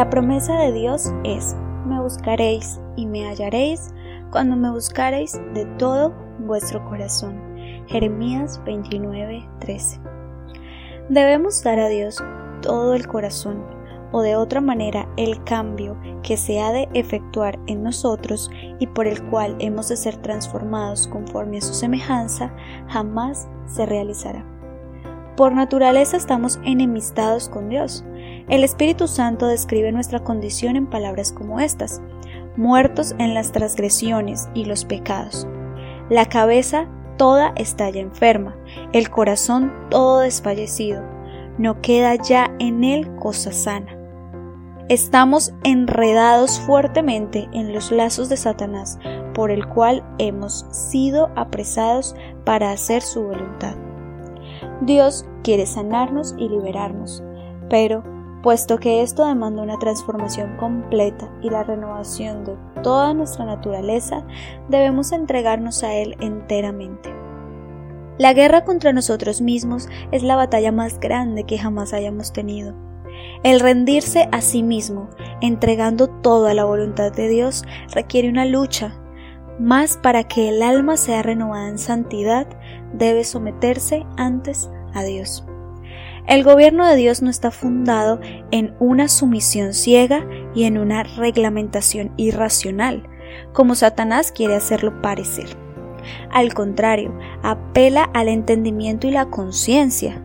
[0.00, 1.54] La promesa de Dios es,
[1.84, 3.92] me buscaréis y me hallaréis
[4.30, 7.38] cuando me buscaréis de todo vuestro corazón.
[7.86, 10.00] Jeremías 29:13.
[11.10, 12.16] Debemos dar a Dios
[12.62, 13.62] todo el corazón,
[14.10, 19.06] o de otra manera el cambio que se ha de efectuar en nosotros y por
[19.06, 22.54] el cual hemos de ser transformados conforme a su semejanza,
[22.88, 24.46] jamás se realizará.
[25.36, 28.02] Por naturaleza estamos enemistados con Dios.
[28.48, 32.00] El Espíritu Santo describe nuestra condición en palabras como estas,
[32.56, 35.46] muertos en las transgresiones y los pecados.
[36.08, 38.56] La cabeza toda está ya enferma,
[38.92, 41.02] el corazón todo desfallecido,
[41.58, 43.96] no queda ya en él cosa sana.
[44.88, 48.98] Estamos enredados fuertemente en los lazos de Satanás,
[49.34, 53.76] por el cual hemos sido apresados para hacer su voluntad.
[54.80, 57.22] Dios quiere sanarnos y liberarnos,
[57.68, 58.02] pero
[58.42, 64.24] puesto que esto demanda una transformación completa y la renovación de toda nuestra naturaleza,
[64.68, 67.14] debemos entregarnos a Él enteramente.
[68.18, 72.74] La guerra contra nosotros mismos es la batalla más grande que jamás hayamos tenido.
[73.42, 75.08] El rendirse a sí mismo,
[75.40, 78.94] entregando todo a la voluntad de Dios, requiere una lucha.
[79.58, 82.46] Más para que el alma sea renovada en santidad,
[82.92, 85.44] debe someterse antes a Dios.
[86.26, 92.12] El gobierno de Dios no está fundado en una sumisión ciega y en una reglamentación
[92.16, 93.08] irracional,
[93.52, 95.48] como Satanás quiere hacerlo parecer.
[96.30, 100.22] Al contrario, apela al entendimiento y la conciencia.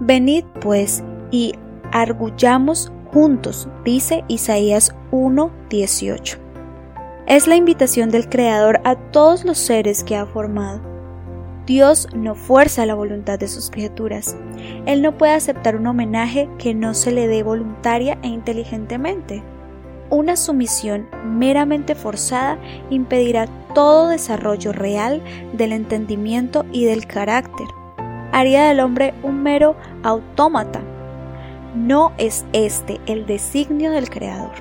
[0.00, 1.54] Venid pues y
[1.92, 6.38] argullamos juntos, dice Isaías 1:18.
[7.26, 10.91] Es la invitación del Creador a todos los seres que ha formado
[11.66, 14.36] Dios no fuerza la voluntad de sus criaturas.
[14.86, 19.42] Él no puede aceptar un homenaje que no se le dé voluntaria e inteligentemente.
[20.10, 22.58] Una sumisión meramente forzada
[22.90, 25.22] impedirá todo desarrollo real
[25.52, 27.66] del entendimiento y del carácter.
[28.32, 30.80] Haría del hombre un mero autómata.
[31.76, 34.52] No es este el designio del Creador.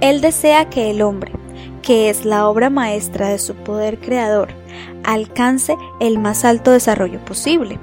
[0.00, 1.32] Él desea que el hombre,
[1.82, 4.48] que es la obra maestra de su poder creador,
[5.04, 7.78] alcance el más alto desarrollo posible.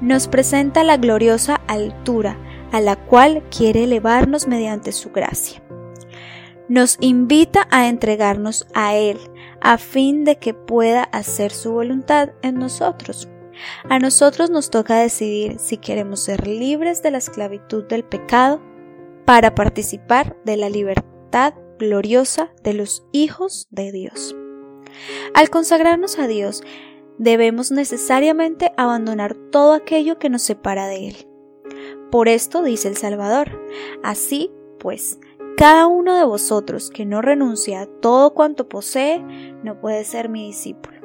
[0.00, 2.36] Nos presenta la gloriosa altura
[2.72, 5.62] a la cual quiere elevarnos mediante su gracia.
[6.68, 9.18] Nos invita a entregarnos a Él
[9.60, 13.28] a fin de que pueda hacer su voluntad en nosotros.
[13.88, 18.60] A nosotros nos toca decidir si queremos ser libres de la esclavitud del pecado
[19.24, 24.36] para participar de la libertad gloriosa de los hijos de Dios.
[25.34, 26.62] Al consagrarnos a Dios,
[27.18, 31.16] debemos necesariamente abandonar todo aquello que nos separa de Él.
[32.10, 33.60] Por esto dice el Salvador,
[34.02, 35.18] así pues,
[35.56, 39.18] cada uno de vosotros que no renuncia a todo cuanto posee,
[39.64, 40.98] no puede ser mi discípulo.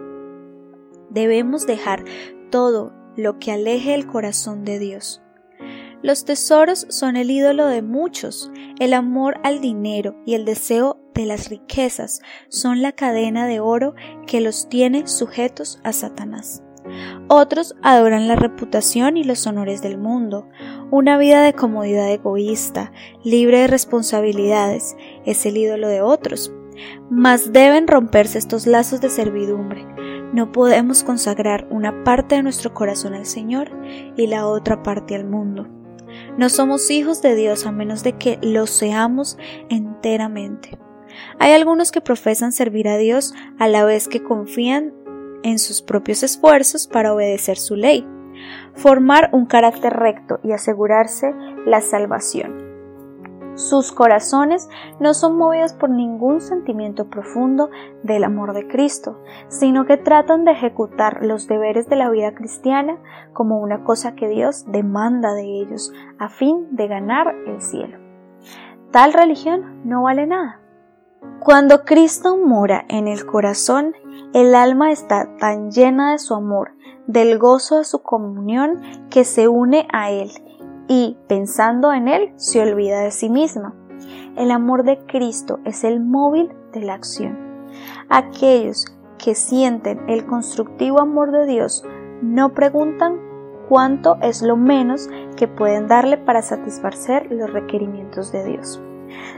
[1.09, 2.05] Debemos dejar
[2.51, 5.22] todo lo que aleje el corazón de Dios.
[6.03, 11.25] Los tesoros son el ídolo de muchos, el amor al dinero y el deseo de
[11.25, 13.96] las riquezas son la cadena de oro
[14.28, 16.62] que los tiene sujetos a Satanás.
[17.30, 20.50] Otros adoran la reputación y los honores del mundo.
[20.91, 22.91] Una vida de comodidad egoísta,
[23.24, 26.52] libre de responsabilidades, es el ídolo de otros.
[27.09, 29.88] Mas deben romperse estos lazos de servidumbre.
[30.34, 33.72] No podemos consagrar una parte de nuestro corazón al Señor
[34.18, 35.82] y la otra parte al mundo.
[36.38, 39.38] No somos hijos de Dios a menos de que lo seamos
[39.69, 40.79] enteramente.
[41.38, 44.93] Hay algunos que profesan servir a Dios a la vez que confían
[45.43, 48.07] en sus propios esfuerzos para obedecer su ley,
[48.73, 51.33] formar un carácter recto y asegurarse
[51.67, 52.62] la salvación.
[53.56, 54.68] Sus corazones
[55.00, 57.70] no son movidos por ningún sentimiento profundo
[58.02, 62.97] del amor de Cristo, sino que tratan de ejecutar los deberes de la vida cristiana
[63.32, 68.00] como una cosa que Dios demanda de ellos a fin de ganar el cielo.
[68.91, 70.59] Tal religión no vale nada.
[71.40, 73.94] Cuando Cristo mora en el corazón,
[74.34, 76.72] el alma está tan llena de su amor,
[77.06, 80.32] del gozo de su comunión, que se une a Él
[80.88, 83.74] y, pensando en Él, se olvida de sí misma.
[84.35, 87.38] El amor de Cristo es el móvil de la acción.
[88.09, 88.85] Aquellos
[89.18, 91.84] que sienten el constructivo amor de Dios
[92.22, 93.20] no preguntan
[93.70, 98.82] cuánto es lo menos que pueden darle para satisfacer los requerimientos de Dios.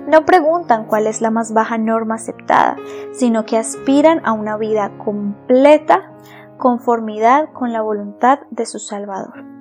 [0.08, 2.78] No preguntan cuál es la más baja norma aceptada,
[3.12, 6.12] sino que aspiran a una vida completa
[6.58, 9.55] conformidad con la voluntad de su Salvador.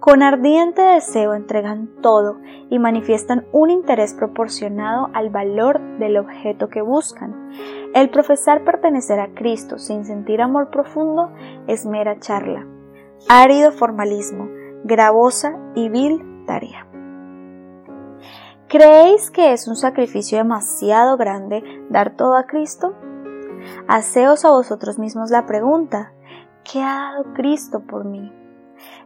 [0.00, 6.82] Con ardiente deseo entregan todo y manifiestan un interés proporcionado al valor del objeto que
[6.82, 7.50] buscan.
[7.94, 11.30] El profesar pertenecer a Cristo sin sentir amor profundo
[11.66, 12.66] es mera charla,
[13.28, 14.48] árido formalismo,
[14.84, 16.86] gravosa y vil tarea.
[18.68, 22.94] ¿Creéis que es un sacrificio demasiado grande dar todo a Cristo?
[23.86, 26.12] Haceos a vosotros mismos la pregunta,
[26.64, 28.32] ¿qué ha dado Cristo por mí?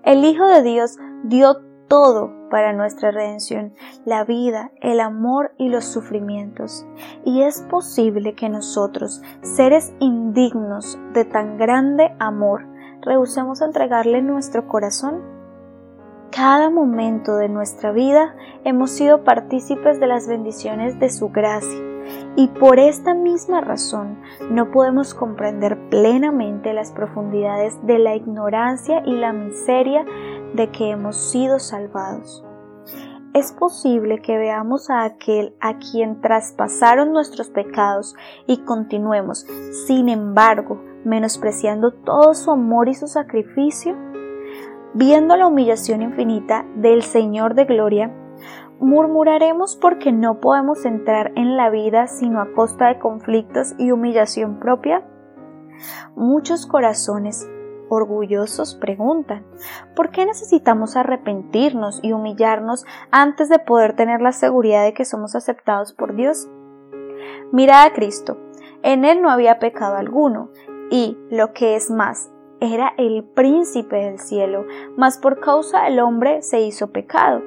[0.03, 1.57] El Hijo de Dios dio
[1.89, 3.73] todo para nuestra redención,
[4.05, 6.87] la vida, el amor y los sufrimientos.
[7.25, 12.67] Y es posible que nosotros, seres indignos de tan grande amor,
[13.03, 15.23] rehusemos entregarle nuestro corazón.
[16.31, 18.35] Cada momento de nuestra vida
[18.65, 21.96] hemos sido partícipes de las bendiciones de su gracia
[22.37, 24.21] y por esta misma razón
[24.51, 30.05] no podemos comprender plenamente las profundidades de la ignorancia y la miseria
[30.55, 32.45] de que hemos sido salvados.
[33.35, 38.17] Es posible que veamos a aquel a quien traspasaron nuestros pecados
[38.47, 39.47] y continuemos,
[39.87, 43.95] sin embargo, menospreciando todo su amor y su sacrificio,
[44.95, 48.11] viendo la humillación infinita del Señor de Gloria,
[48.81, 54.59] murmuraremos porque no podemos entrar en la vida sino a costa de conflictos y humillación
[54.59, 55.05] propia?
[56.15, 57.49] Muchos corazones
[57.89, 59.47] orgullosos preguntan,
[59.95, 65.37] ¿por qué necesitamos arrepentirnos y humillarnos antes de poder tener la seguridad de que somos
[65.37, 66.49] aceptados por Dios?
[67.53, 68.39] Mirad a Cristo,
[68.83, 70.51] en él no había pecado alguno,
[70.91, 72.31] y, lo que es más,
[72.61, 74.65] era el príncipe del cielo,
[74.97, 77.43] mas por causa del hombre se hizo pecado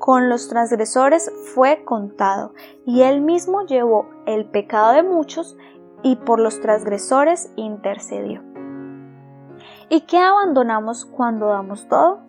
[0.00, 2.54] con los transgresores fue contado,
[2.86, 5.56] y él mismo llevó el pecado de muchos
[6.02, 8.42] y por los transgresores intercedió.
[9.90, 12.20] ¿Y qué abandonamos cuando damos todo?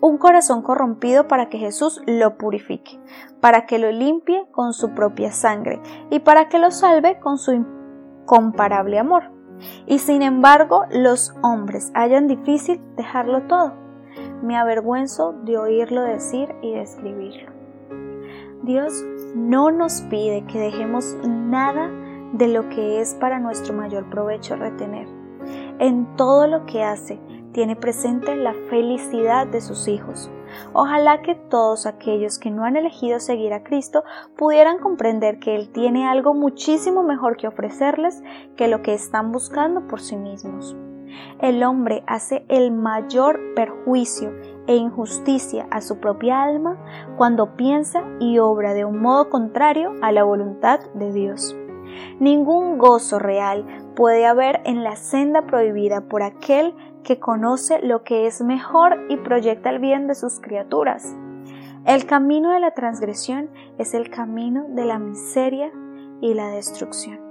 [0.00, 3.00] Un corazón corrompido para que Jesús lo purifique,
[3.40, 7.52] para que lo limpie con su propia sangre y para que lo salve con su
[7.52, 9.32] incomparable amor.
[9.86, 13.85] Y sin embargo los hombres hallan difícil dejarlo todo
[14.42, 17.52] me avergüenzo de oírlo decir y de escribirlo.
[18.62, 19.04] Dios
[19.34, 21.90] no nos pide que dejemos nada
[22.32, 25.06] de lo que es para nuestro mayor provecho retener.
[25.78, 27.20] En todo lo que hace,
[27.52, 30.30] tiene presente la felicidad de sus hijos.
[30.72, 34.04] Ojalá que todos aquellos que no han elegido seguir a Cristo
[34.36, 38.22] pudieran comprender que Él tiene algo muchísimo mejor que ofrecerles
[38.56, 40.76] que lo que están buscando por sí mismos
[41.40, 44.32] el hombre hace el mayor perjuicio
[44.66, 46.76] e injusticia a su propia alma
[47.16, 51.56] cuando piensa y obra de un modo contrario a la voluntad de Dios.
[52.20, 53.64] Ningún gozo real
[53.94, 56.74] puede haber en la senda prohibida por aquel
[57.04, 61.14] que conoce lo que es mejor y proyecta el bien de sus criaturas.
[61.86, 63.48] El camino de la transgresión
[63.78, 65.70] es el camino de la miseria
[66.20, 67.25] y la destrucción.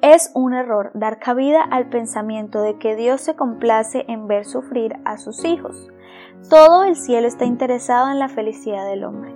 [0.00, 4.94] Es un error dar cabida al pensamiento de que Dios se complace en ver sufrir
[5.04, 5.88] a sus hijos.
[6.48, 9.34] Todo el cielo está interesado en la felicidad del hombre.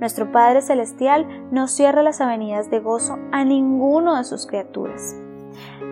[0.00, 5.14] Nuestro Padre Celestial no cierra las avenidas de gozo a ninguno de sus criaturas.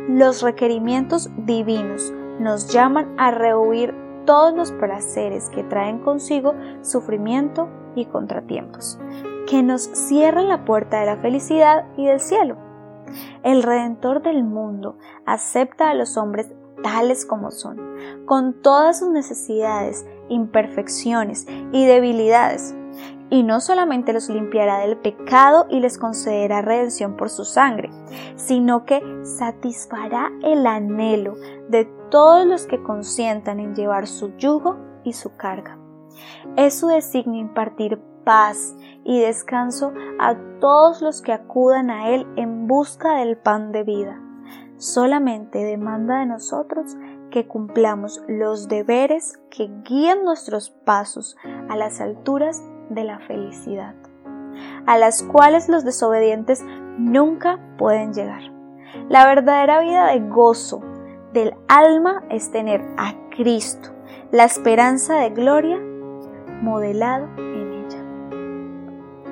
[0.08, 3.94] Los requerimientos divinos nos llaman a rehuir
[4.24, 8.98] todos los placeres que traen consigo sufrimiento y contratiempos,
[9.46, 12.65] que nos cierran la puerta de la felicidad y del cielo.
[13.42, 17.78] El Redentor del mundo acepta a los hombres tales como son,
[18.26, 22.74] con todas sus necesidades, imperfecciones y debilidades,
[23.28, 27.90] y no solamente los limpiará del pecado y les concederá redención por su sangre,
[28.36, 31.34] sino que satisfará el anhelo
[31.68, 35.78] de todos los que consientan en llevar su yugo y su carga.
[36.56, 42.66] Es su designio impartir paz y descanso a todos los que acudan a Él en
[42.66, 44.20] busca del pan de vida.
[44.78, 46.96] Solamente demanda de nosotros
[47.30, 51.36] que cumplamos los deberes que guían nuestros pasos
[51.68, 53.94] a las alturas de la felicidad,
[54.86, 56.64] a las cuales los desobedientes
[56.98, 58.42] nunca pueden llegar.
[59.08, 60.82] La verdadera vida de gozo
[61.32, 63.90] del alma es tener a Cristo,
[64.32, 65.78] la esperanza de gloria,
[66.60, 67.28] modelado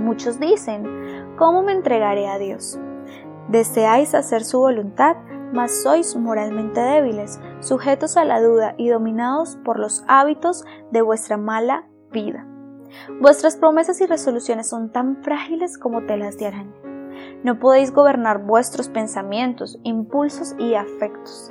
[0.05, 2.79] Muchos dicen, ¿cómo me entregaré a Dios?
[3.49, 5.17] Deseáis hacer su voluntad,
[5.55, 11.39] mas sois moralmente débiles, sujetos a la duda y dominados por los hábitos de vuestra
[11.39, 12.47] mala vida.
[13.19, 16.94] Vuestras promesas y resoluciones son tan frágiles como telas de araña.
[17.43, 21.51] No podéis gobernar vuestros pensamientos, impulsos y afectos.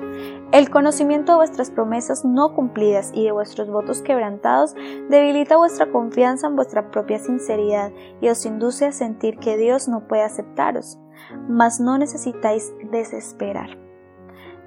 [0.52, 4.76] El conocimiento de vuestras promesas no cumplidas y de vuestros votos quebrantados
[5.10, 7.92] debilita vuestra confianza en vuestra propia sinceridad
[8.22, 11.00] y os induce a sentir que Dios no puede aceptaros.
[11.48, 13.78] Mas no necesitáis desesperar.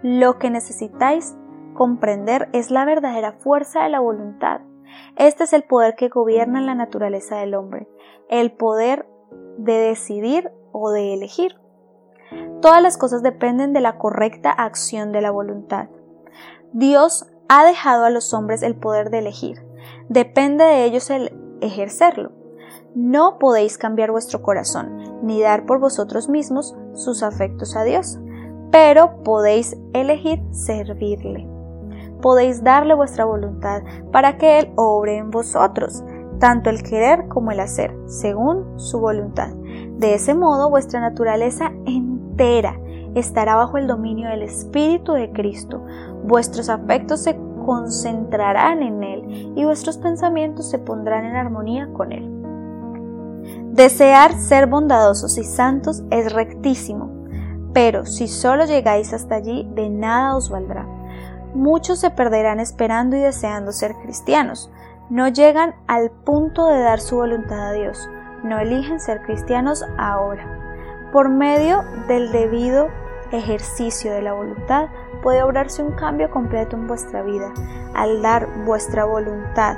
[0.02, 1.36] Lo que necesitáis
[1.74, 4.60] comprender es la verdadera fuerza de la voluntad.
[5.16, 7.88] Este es el poder que gobierna la naturaleza del hombre,
[8.28, 9.06] el poder
[9.58, 11.56] de decidir o de elegir.
[12.60, 15.88] Todas las cosas dependen de la correcta acción de la voluntad.
[16.72, 19.64] Dios ha dejado a los hombres el poder de elegir.
[20.08, 22.32] Depende de ellos el ejercerlo.
[22.94, 28.18] No podéis cambiar vuestro corazón, ni dar por vosotros mismos sus afectos a Dios,
[28.70, 31.56] pero podéis elegir servirle
[32.20, 36.02] podéis darle vuestra voluntad para que Él obre en vosotros,
[36.38, 39.50] tanto el querer como el hacer, según su voluntad.
[39.98, 42.78] De ese modo vuestra naturaleza entera
[43.14, 45.82] estará bajo el dominio del Espíritu de Cristo.
[46.24, 52.30] Vuestros afectos se concentrarán en Él y vuestros pensamientos se pondrán en armonía con Él.
[53.72, 57.10] Desear ser bondadosos y santos es rectísimo,
[57.72, 60.86] pero si solo llegáis hasta allí, de nada os valdrá
[61.56, 64.70] muchos se perderán esperando y deseando ser cristianos.
[65.10, 68.08] No llegan al punto de dar su voluntad a Dios.
[68.46, 70.46] No eligen ser cristianos ahora.
[71.12, 72.88] Por medio del debido
[73.32, 74.88] ejercicio de la voluntad
[75.22, 77.52] puede obrarse un cambio completo en vuestra vida.
[77.94, 79.76] Al dar vuestra voluntad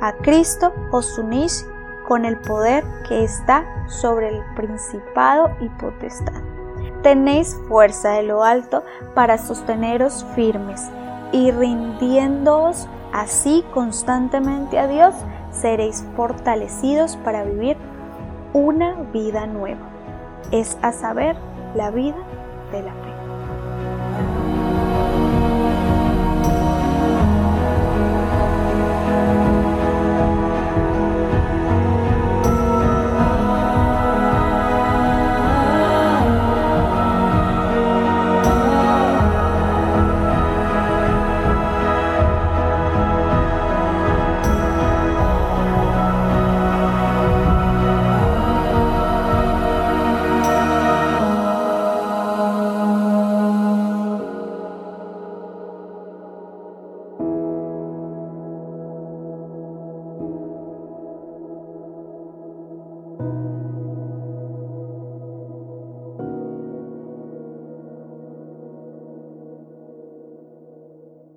[0.00, 1.66] a Cristo os unís
[2.06, 6.42] con el poder que está sobre el principado y potestad
[7.04, 8.82] tenéis fuerza de lo alto
[9.14, 10.82] para sosteneros firmes
[11.32, 15.14] y rindiéndoos así constantemente a Dios,
[15.60, 17.76] seréis fortalecidos para vivir
[18.52, 19.88] una vida nueva,
[20.52, 21.36] es a saber,
[21.74, 22.16] la vida
[22.70, 24.53] de la fe.